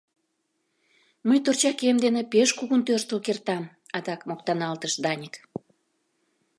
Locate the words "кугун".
2.57-2.81